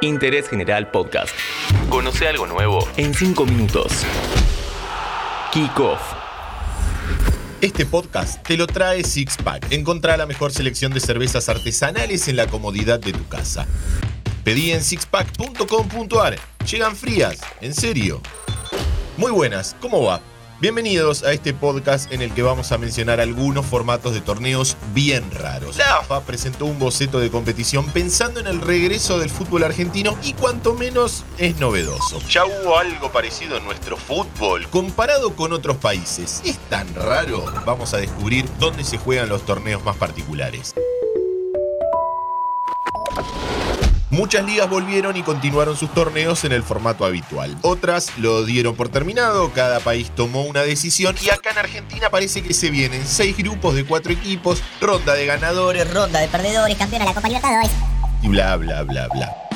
Interés 0.00 0.48
General 0.48 0.90
Podcast. 0.90 1.34
Conoce 1.88 2.28
algo 2.28 2.46
nuevo 2.46 2.86
en 2.96 3.14
5 3.14 3.44
minutos. 3.46 4.04
Kick 5.52 5.78
Off. 5.80 6.00
Este 7.60 7.84
podcast 7.84 8.46
te 8.46 8.56
lo 8.56 8.68
trae 8.68 9.02
Six 9.02 9.38
Pack. 9.38 9.72
Encontrá 9.72 10.16
la 10.16 10.26
mejor 10.26 10.52
selección 10.52 10.94
de 10.94 11.00
cervezas 11.00 11.48
artesanales 11.48 12.28
en 12.28 12.36
la 12.36 12.46
comodidad 12.46 13.00
de 13.00 13.12
tu 13.12 13.26
casa. 13.26 13.66
Pedí 14.44 14.70
en 14.70 14.84
sixpack.com.ar. 14.84 16.36
Llegan 16.70 16.94
frías, 16.94 17.40
en 17.60 17.74
serio. 17.74 18.20
Muy 19.16 19.32
buenas, 19.32 19.74
¿cómo 19.80 20.04
va? 20.04 20.20
Bienvenidos 20.60 21.22
a 21.22 21.32
este 21.32 21.54
podcast 21.54 22.10
en 22.12 22.20
el 22.20 22.34
que 22.34 22.42
vamos 22.42 22.72
a 22.72 22.78
mencionar 22.78 23.20
algunos 23.20 23.64
formatos 23.64 24.12
de 24.12 24.20
torneos 24.20 24.76
bien 24.92 25.30
raros. 25.30 25.76
La 25.76 25.98
AFA 25.98 26.22
presentó 26.22 26.66
un 26.66 26.80
boceto 26.80 27.20
de 27.20 27.30
competición 27.30 27.86
pensando 27.92 28.40
en 28.40 28.48
el 28.48 28.60
regreso 28.60 29.20
del 29.20 29.30
fútbol 29.30 29.62
argentino 29.62 30.18
y 30.20 30.32
cuanto 30.32 30.74
menos 30.74 31.24
es 31.38 31.60
novedoso. 31.60 32.20
Ya 32.28 32.44
hubo 32.44 32.76
algo 32.76 33.12
parecido 33.12 33.56
en 33.56 33.66
nuestro 33.66 33.96
fútbol. 33.96 34.66
Comparado 34.66 35.36
con 35.36 35.52
otros 35.52 35.76
países, 35.76 36.42
¿es 36.44 36.58
tan 36.68 36.92
raro? 36.92 37.44
Vamos 37.64 37.94
a 37.94 37.98
descubrir 37.98 38.44
dónde 38.58 38.82
se 38.82 38.98
juegan 38.98 39.28
los 39.28 39.46
torneos 39.46 39.84
más 39.84 39.94
particulares. 39.96 40.74
Muchas 44.18 44.44
ligas 44.44 44.68
volvieron 44.68 45.16
y 45.16 45.22
continuaron 45.22 45.76
sus 45.76 45.94
torneos 45.94 46.42
en 46.42 46.50
el 46.50 46.64
formato 46.64 47.04
habitual. 47.04 47.56
Otras 47.62 48.18
lo 48.18 48.44
dieron 48.44 48.74
por 48.74 48.88
terminado, 48.88 49.52
cada 49.52 49.78
país 49.78 50.10
tomó 50.10 50.42
una 50.42 50.62
decisión 50.62 51.14
y 51.22 51.30
acá 51.30 51.52
en 51.52 51.58
Argentina 51.58 52.10
parece 52.10 52.42
que 52.42 52.52
se 52.52 52.68
vienen 52.68 53.06
seis 53.06 53.36
grupos 53.36 53.76
de 53.76 53.84
cuatro 53.84 54.12
equipos, 54.12 54.60
ronda 54.80 55.14
de 55.14 55.24
ganadores, 55.24 55.88
ronda 55.94 56.18
de 56.18 56.26
perdedores, 56.26 56.76
campeón 56.76 57.02
a 57.02 57.04
la 57.04 57.14
Copa 57.14 57.28
Libertadores. 57.28 57.70
y 58.20 58.26
bla 58.26 58.56
bla 58.56 58.82
bla 58.82 59.06
bla. 59.06 59.47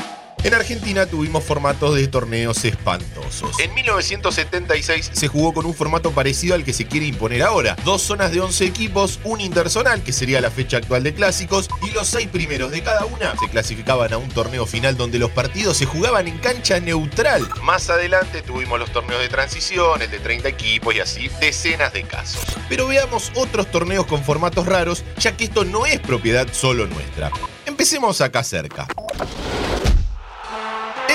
En 0.44 0.54
Argentina 0.54 1.06
tuvimos 1.06 1.44
formatos 1.44 1.94
de 1.94 2.08
torneos 2.08 2.64
espantosos. 2.64 3.60
En 3.60 3.72
1976 3.74 5.10
se 5.12 5.28
jugó 5.28 5.54
con 5.54 5.66
un 5.66 5.74
formato 5.74 6.10
parecido 6.10 6.56
al 6.56 6.64
que 6.64 6.72
se 6.72 6.84
quiere 6.84 7.06
imponer 7.06 7.44
ahora. 7.44 7.76
Dos 7.84 8.02
zonas 8.02 8.32
de 8.32 8.40
11 8.40 8.64
equipos, 8.64 9.20
un 9.22 9.40
interzonal, 9.40 10.02
que 10.02 10.12
sería 10.12 10.40
la 10.40 10.50
fecha 10.50 10.78
actual 10.78 11.04
de 11.04 11.14
clásicos, 11.14 11.70
y 11.82 11.92
los 11.92 12.08
seis 12.08 12.26
primeros 12.26 12.72
de 12.72 12.82
cada 12.82 13.04
una 13.04 13.36
se 13.38 13.48
clasificaban 13.50 14.12
a 14.12 14.18
un 14.18 14.28
torneo 14.30 14.66
final 14.66 14.96
donde 14.96 15.20
los 15.20 15.30
partidos 15.30 15.76
se 15.76 15.86
jugaban 15.86 16.26
en 16.26 16.38
cancha 16.38 16.80
neutral. 16.80 17.48
Más 17.62 17.88
adelante 17.88 18.42
tuvimos 18.42 18.80
los 18.80 18.90
torneos 18.90 19.22
de 19.22 19.28
transición, 19.28 20.02
el 20.02 20.10
de 20.10 20.18
30 20.18 20.48
equipos 20.48 20.92
y 20.96 20.98
así 20.98 21.30
decenas 21.40 21.92
de 21.92 22.02
casos. 22.02 22.42
Pero 22.68 22.88
veamos 22.88 23.30
otros 23.36 23.70
torneos 23.70 24.06
con 24.06 24.24
formatos 24.24 24.66
raros, 24.66 25.04
ya 25.18 25.36
que 25.36 25.44
esto 25.44 25.64
no 25.64 25.86
es 25.86 26.00
propiedad 26.00 26.48
solo 26.52 26.88
nuestra. 26.88 27.30
Empecemos 27.64 28.20
acá 28.20 28.42
cerca. 28.42 28.88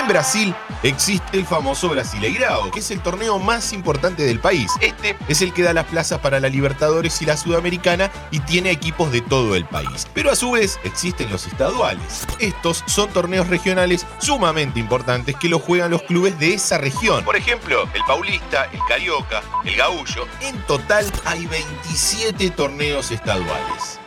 En 0.07 0.13
Brasil 0.13 0.55
existe 0.83 1.37
el 1.37 1.45
famoso 1.45 1.89
Brasileirao, 1.89 2.71
que 2.71 2.79
es 2.79 2.91
el 2.91 3.01
torneo 3.01 3.39
más 3.39 3.73
importante 3.73 4.23
del 4.23 4.39
país. 4.39 4.71
Este 4.79 5.17
es 5.27 5.41
el 5.41 5.51
que 5.51 5.63
da 5.63 5.73
las 5.73 5.83
plazas 5.83 6.19
para 6.19 6.39
la 6.39 6.47
Libertadores 6.47 7.21
y 7.21 7.25
la 7.25 7.35
Sudamericana 7.35 8.09
y 8.31 8.39
tiene 8.39 8.71
equipos 8.71 9.11
de 9.11 9.19
todo 9.19 9.57
el 9.57 9.65
país. 9.65 10.07
Pero 10.13 10.31
a 10.31 10.37
su 10.37 10.51
vez 10.51 10.79
existen 10.85 11.29
los 11.29 11.45
estaduales. 11.45 12.25
Estos 12.39 12.85
son 12.87 13.09
torneos 13.09 13.49
regionales 13.49 14.05
sumamente 14.19 14.79
importantes 14.79 15.35
que 15.35 15.49
los 15.49 15.61
juegan 15.61 15.91
los 15.91 16.03
clubes 16.03 16.39
de 16.39 16.53
esa 16.53 16.77
región. 16.77 17.25
Por 17.25 17.35
ejemplo, 17.35 17.83
el 17.93 18.01
Paulista, 18.07 18.69
el 18.71 18.79
Carioca, 18.87 19.41
el 19.65 19.75
Gaullo. 19.75 20.25
En 20.39 20.55
total 20.67 21.05
hay 21.25 21.45
27 21.47 22.49
torneos 22.51 23.11
estaduales. 23.11 23.99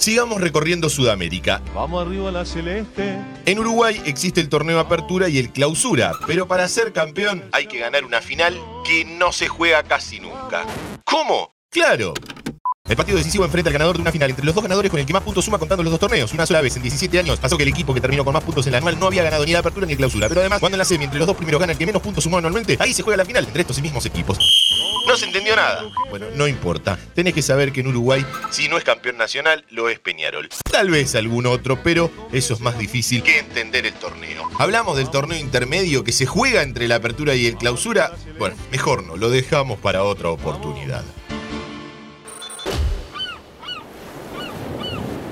Sigamos 0.00 0.40
recorriendo 0.40 0.88
Sudamérica. 0.88 1.60
Vamos 1.74 2.06
arriba 2.06 2.30
la 2.30 2.46
celeste. 2.46 3.18
En 3.44 3.58
Uruguay 3.58 4.00
existe 4.06 4.40
el 4.40 4.48
torneo 4.48 4.80
Apertura 4.80 5.28
y 5.28 5.36
el 5.36 5.50
Clausura, 5.52 6.12
pero 6.26 6.48
para 6.48 6.66
ser 6.68 6.94
campeón 6.94 7.44
hay 7.52 7.66
que 7.66 7.80
ganar 7.80 8.06
una 8.06 8.22
final 8.22 8.58
que 8.82 9.04
no 9.04 9.30
se 9.30 9.48
juega 9.48 9.82
casi 9.82 10.18
nunca. 10.18 10.64
¿Cómo? 11.04 11.52
Claro. 11.68 12.14
El 12.90 12.96
partido 12.96 13.18
decisivo 13.18 13.44
enfrenta 13.44 13.68
al 13.68 13.72
ganador 13.72 13.94
de 13.94 14.02
una 14.02 14.10
final 14.10 14.30
entre 14.30 14.44
los 14.44 14.52
dos 14.52 14.64
ganadores 14.64 14.90
con 14.90 14.98
el 14.98 15.06
que 15.06 15.12
más 15.12 15.22
puntos 15.22 15.44
suma 15.44 15.58
contando 15.58 15.84
los 15.84 15.92
dos 15.92 16.00
torneos. 16.00 16.32
Una 16.34 16.44
sola 16.44 16.60
vez 16.60 16.74
en 16.74 16.82
17 16.82 17.20
años 17.20 17.38
pasó 17.38 17.56
que 17.56 17.62
el 17.62 17.68
equipo 17.68 17.94
que 17.94 18.00
terminó 18.00 18.24
con 18.24 18.34
más 18.34 18.42
puntos 18.42 18.66
en 18.66 18.72
la 18.72 18.78
anual 18.78 18.98
no 18.98 19.06
había 19.06 19.22
ganado 19.22 19.46
ni 19.46 19.52
la 19.52 19.60
apertura 19.60 19.86
ni 19.86 19.92
el 19.92 19.98
clausura. 19.98 20.28
Pero 20.28 20.40
además, 20.40 20.58
cuando 20.58 20.74
en 20.74 20.80
la 20.80 20.84
semi 20.84 21.04
entre 21.04 21.18
los 21.18 21.28
dos 21.28 21.36
primeros 21.36 21.60
gana 21.60 21.70
el 21.70 21.78
que 21.78 21.86
menos 21.86 22.02
puntos 22.02 22.24
sumó 22.24 22.38
anualmente, 22.38 22.76
ahí 22.80 22.92
se 22.92 23.02
juega 23.02 23.18
la 23.18 23.24
final 23.24 23.44
entre 23.44 23.60
estos 23.60 23.80
mismos 23.80 24.04
equipos. 24.06 24.38
No 25.06 25.16
se 25.16 25.26
entendió 25.26 25.54
nada. 25.54 25.84
Bueno, 26.10 26.26
no 26.34 26.48
importa. 26.48 26.98
Tenés 27.14 27.32
que 27.32 27.42
saber 27.42 27.70
que 27.70 27.78
en 27.78 27.86
Uruguay, 27.86 28.26
si 28.50 28.68
no 28.68 28.76
es 28.76 28.82
campeón 28.82 29.16
nacional, 29.18 29.64
lo 29.70 29.88
es 29.88 30.00
Peñarol. 30.00 30.48
Tal 30.68 30.90
vez 30.90 31.14
algún 31.14 31.46
otro, 31.46 31.80
pero 31.84 32.10
eso 32.32 32.54
es 32.54 32.60
más 32.60 32.76
difícil 32.76 33.22
que 33.22 33.38
entender 33.38 33.86
el 33.86 33.94
torneo. 33.94 34.50
Hablamos 34.58 34.96
del 34.96 35.10
torneo 35.10 35.38
intermedio 35.38 36.02
que 36.02 36.10
se 36.10 36.26
juega 36.26 36.62
entre 36.62 36.88
la 36.88 36.96
apertura 36.96 37.36
y 37.36 37.46
el 37.46 37.56
clausura. 37.56 38.10
Bueno, 38.36 38.56
mejor 38.72 39.04
no, 39.04 39.16
lo 39.16 39.30
dejamos 39.30 39.78
para 39.78 40.02
otra 40.02 40.30
oportunidad. 40.30 41.04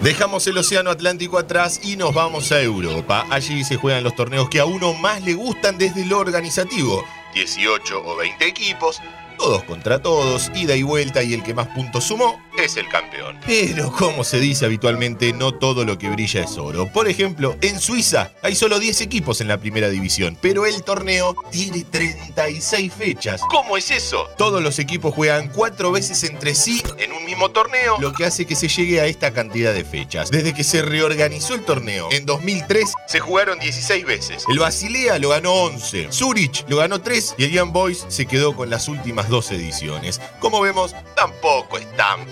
Dejamos 0.02 0.46
el 0.46 0.56
Océano 0.56 0.90
Atlántico 0.90 1.38
atrás 1.38 1.80
y 1.82 1.96
nos 1.96 2.14
vamos 2.14 2.52
a 2.52 2.62
Europa. 2.62 3.26
Allí 3.30 3.64
se 3.64 3.76
juegan 3.76 4.04
los 4.04 4.14
torneos 4.14 4.48
que 4.48 4.60
a 4.60 4.64
uno 4.64 4.94
más 4.94 5.22
le 5.24 5.34
gustan 5.34 5.76
desde 5.76 6.06
lo 6.06 6.18
organizativo. 6.18 7.04
18 7.34 8.02
o 8.04 8.16
20 8.16 8.46
equipos, 8.46 9.00
todos 9.36 9.64
contra 9.64 10.00
todos, 10.00 10.52
ida 10.54 10.76
y 10.76 10.84
vuelta 10.84 11.24
y 11.24 11.34
el 11.34 11.42
que 11.42 11.52
más 11.52 11.66
puntos 11.68 12.04
sumó 12.04 12.40
es 12.64 12.76
el 12.76 12.88
campeón. 12.88 13.38
Pero 13.46 13.92
como 13.92 14.24
se 14.24 14.40
dice 14.40 14.64
habitualmente, 14.64 15.32
no 15.32 15.54
todo 15.54 15.84
lo 15.84 15.98
que 15.98 16.08
brilla 16.08 16.42
es 16.42 16.58
oro. 16.58 16.90
Por 16.92 17.08
ejemplo, 17.08 17.56
en 17.60 17.80
Suiza 17.80 18.32
hay 18.42 18.54
solo 18.54 18.78
10 18.78 19.00
equipos 19.00 19.40
en 19.40 19.48
la 19.48 19.58
primera 19.58 19.88
división, 19.88 20.36
pero 20.40 20.66
el 20.66 20.82
torneo 20.82 21.36
tiene 21.50 21.84
36 21.84 22.92
fechas. 22.92 23.40
¿Cómo 23.48 23.76
es 23.76 23.90
eso? 23.90 24.28
Todos 24.36 24.62
los 24.62 24.78
equipos 24.78 25.14
juegan 25.14 25.48
cuatro 25.48 25.92
veces 25.92 26.24
entre 26.24 26.54
sí 26.54 26.82
en 26.98 27.12
un 27.12 27.24
mismo 27.24 27.50
torneo, 27.50 27.96
lo 28.00 28.12
que 28.12 28.24
hace 28.24 28.46
que 28.46 28.56
se 28.56 28.68
llegue 28.68 29.00
a 29.00 29.06
esta 29.06 29.32
cantidad 29.32 29.72
de 29.72 29.84
fechas. 29.84 30.30
Desde 30.30 30.54
que 30.54 30.64
se 30.64 30.82
reorganizó 30.82 31.54
el 31.54 31.64
torneo 31.64 32.08
en 32.10 32.26
2003, 32.26 32.92
se 33.06 33.20
jugaron 33.20 33.58
16 33.58 34.04
veces. 34.04 34.44
El 34.48 34.58
Basilea 34.58 35.18
lo 35.18 35.30
ganó 35.30 35.52
11, 35.52 36.08
Zurich 36.12 36.64
lo 36.68 36.78
ganó 36.78 37.00
3 37.00 37.36
y 37.38 37.44
el 37.44 37.50
Young 37.50 37.72
Boys 37.72 38.06
se 38.08 38.26
quedó 38.26 38.54
con 38.54 38.70
las 38.70 38.88
últimas 38.88 39.28
dos 39.28 39.50
ediciones. 39.50 40.20
Como 40.40 40.60
vemos, 40.60 40.94
tampoco 41.14 41.78
es 41.78 41.96
tan 41.96 42.26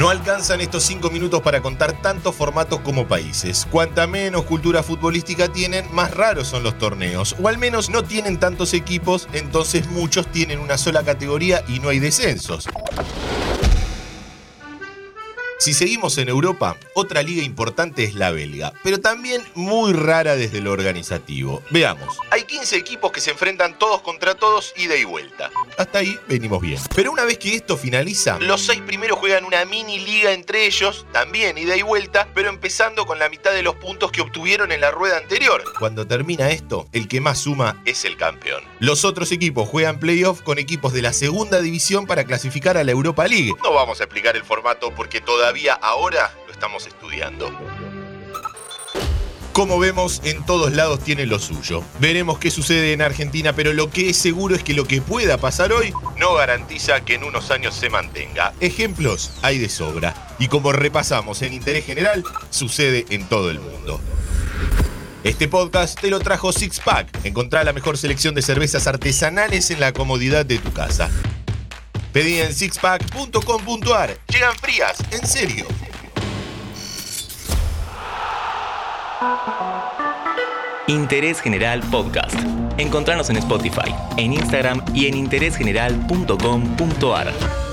No 0.00 0.08
alcanzan 0.08 0.62
estos 0.62 0.82
5 0.84 1.10
minutos 1.10 1.42
para 1.42 1.60
contar 1.60 2.00
tantos 2.00 2.34
formatos 2.34 2.80
como 2.80 3.06
países. 3.06 3.66
Cuanta 3.70 4.06
menos 4.06 4.44
cultura 4.44 4.82
futbolística 4.82 5.48
tienen, 5.48 5.84
más 5.94 6.14
raros 6.14 6.48
son 6.48 6.62
los 6.62 6.78
torneos. 6.78 7.36
O 7.42 7.48
al 7.48 7.58
menos 7.58 7.90
no 7.90 8.02
tienen 8.02 8.40
tantos 8.40 8.72
equipos, 8.72 9.28
entonces 9.34 9.88
muchos 9.88 10.26
tienen 10.32 10.58
una 10.58 10.78
sola 10.78 11.02
categoría 11.02 11.62
y 11.68 11.80
no 11.80 11.90
hay 11.90 11.98
descensos. 11.98 12.66
Si 15.60 15.74
seguimos 15.74 16.16
en 16.16 16.30
Europa, 16.30 16.78
otra 16.94 17.22
liga 17.22 17.42
importante 17.42 18.02
es 18.02 18.14
la 18.14 18.30
belga, 18.30 18.72
pero 18.82 18.98
también 18.98 19.42
muy 19.54 19.92
rara 19.92 20.34
desde 20.34 20.62
lo 20.62 20.72
organizativo. 20.72 21.62
Veamos, 21.68 22.16
hay 22.30 22.44
15 22.44 22.78
equipos 22.78 23.12
que 23.12 23.20
se 23.20 23.32
enfrentan 23.32 23.78
todos 23.78 24.00
contra 24.00 24.34
todos 24.34 24.72
ida 24.78 24.96
y 24.96 25.04
vuelta. 25.04 25.50
Hasta 25.76 25.98
ahí 25.98 26.18
venimos 26.26 26.62
bien. 26.62 26.80
Pero 26.96 27.12
una 27.12 27.26
vez 27.26 27.36
que 27.36 27.54
esto 27.54 27.76
finaliza, 27.76 28.38
los 28.38 28.62
seis 28.62 28.80
primeros 28.80 29.18
juegan 29.18 29.44
una 29.44 29.62
mini 29.66 29.98
liga 29.98 30.32
entre 30.32 30.64
ellos, 30.64 31.04
también 31.12 31.58
ida 31.58 31.76
y 31.76 31.82
vuelta, 31.82 32.28
pero 32.34 32.48
empezando 32.48 33.04
con 33.04 33.18
la 33.18 33.28
mitad 33.28 33.52
de 33.52 33.62
los 33.62 33.76
puntos 33.76 34.12
que 34.12 34.22
obtuvieron 34.22 34.72
en 34.72 34.80
la 34.80 34.90
rueda 34.90 35.18
anterior. 35.18 35.62
Cuando 35.78 36.06
termina 36.06 36.48
esto, 36.48 36.88
el 36.92 37.06
que 37.06 37.20
más 37.20 37.38
suma 37.38 37.82
es 37.84 38.06
el 38.06 38.16
campeón. 38.16 38.64
Los 38.78 39.04
otros 39.04 39.30
equipos 39.30 39.68
juegan 39.68 40.00
playoff 40.00 40.40
con 40.40 40.58
equipos 40.58 40.94
de 40.94 41.02
la 41.02 41.12
segunda 41.12 41.60
división 41.60 42.06
para 42.06 42.24
clasificar 42.24 42.78
a 42.78 42.84
la 42.84 42.92
Europa 42.92 43.28
League. 43.28 43.52
No 43.62 43.74
vamos 43.74 44.00
a 44.00 44.04
explicar 44.04 44.36
el 44.36 44.44
formato 44.44 44.94
porque 44.94 45.20
todavía 45.50 45.74
ahora 45.82 46.30
lo 46.46 46.52
estamos 46.52 46.86
estudiando. 46.86 47.50
Como 49.52 49.80
vemos, 49.80 50.20
en 50.22 50.46
todos 50.46 50.72
lados 50.72 51.02
tiene 51.02 51.26
lo 51.26 51.40
suyo. 51.40 51.82
Veremos 51.98 52.38
qué 52.38 52.52
sucede 52.52 52.92
en 52.92 53.02
Argentina, 53.02 53.52
pero 53.52 53.72
lo 53.72 53.90
que 53.90 54.10
es 54.10 54.16
seguro 54.16 54.54
es 54.54 54.62
que 54.62 54.74
lo 54.74 54.84
que 54.84 55.02
pueda 55.02 55.38
pasar 55.38 55.72
hoy 55.72 55.92
no 56.18 56.34
garantiza 56.34 57.04
que 57.04 57.16
en 57.16 57.24
unos 57.24 57.50
años 57.50 57.74
se 57.74 57.90
mantenga. 57.90 58.52
Ejemplos 58.60 59.32
hay 59.42 59.58
de 59.58 59.68
sobra. 59.68 60.14
Y 60.38 60.46
como 60.46 60.70
repasamos 60.70 61.42
en 61.42 61.52
interés 61.52 61.84
general, 61.84 62.22
sucede 62.50 63.06
en 63.10 63.28
todo 63.28 63.50
el 63.50 63.58
mundo. 63.58 64.00
Este 65.24 65.48
podcast 65.48 66.00
te 66.00 66.10
lo 66.10 66.20
trajo 66.20 66.52
Six 66.52 66.78
Pack. 66.78 67.24
Encontrá 67.24 67.64
la 67.64 67.72
mejor 67.72 67.98
selección 67.98 68.36
de 68.36 68.42
cervezas 68.42 68.86
artesanales 68.86 69.72
en 69.72 69.80
la 69.80 69.92
comodidad 69.92 70.46
de 70.46 70.60
tu 70.60 70.72
casa. 70.72 71.10
Pedí 72.12 72.40
en 72.40 72.52
sixpack.com.ar. 72.52 74.18
Llegan 74.28 74.54
frías, 74.56 74.98
en 75.12 75.26
serio. 75.26 75.66
Interés 80.86 81.40
General 81.40 81.80
Podcast. 81.90 82.36
Encontrarnos 82.78 83.28
en 83.30 83.36
Spotify, 83.36 83.94
en 84.16 84.32
Instagram 84.32 84.84
y 84.92 85.06
en 85.06 85.16
interésgeneral.com.ar. 85.16 87.69